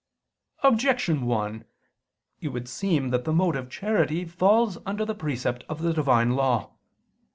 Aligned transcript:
Objection 0.63 1.27
1: 1.27 1.63
It 2.39 2.47
would 2.47 2.67
seem 2.67 3.09
that 3.11 3.23
the 3.23 3.31
mode 3.31 3.55
of 3.55 3.69
charity 3.69 4.25
falls 4.25 4.79
under 4.83 5.05
the 5.05 5.13
precept 5.13 5.63
of 5.69 5.83
the 5.83 5.93
Divine 5.93 6.31
law. 6.31 6.71